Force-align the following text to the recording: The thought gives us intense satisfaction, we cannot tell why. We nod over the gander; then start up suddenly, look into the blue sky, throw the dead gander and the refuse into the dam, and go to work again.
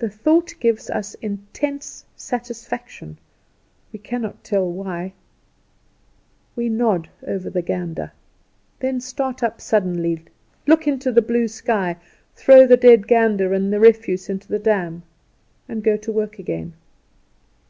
The 0.00 0.10
thought 0.10 0.52
gives 0.60 0.90
us 0.90 1.14
intense 1.22 2.04
satisfaction, 2.14 3.16
we 3.90 3.98
cannot 3.98 4.44
tell 4.44 4.70
why. 4.70 5.14
We 6.54 6.68
nod 6.68 7.08
over 7.26 7.48
the 7.48 7.62
gander; 7.62 8.12
then 8.80 9.00
start 9.00 9.42
up 9.42 9.62
suddenly, 9.62 10.22
look 10.66 10.86
into 10.86 11.10
the 11.10 11.22
blue 11.22 11.48
sky, 11.48 11.96
throw 12.34 12.66
the 12.66 12.76
dead 12.76 13.08
gander 13.08 13.54
and 13.54 13.72
the 13.72 13.80
refuse 13.80 14.28
into 14.28 14.46
the 14.46 14.58
dam, 14.58 15.04
and 15.70 15.82
go 15.82 15.96
to 15.96 16.12
work 16.12 16.38
again. 16.38 16.74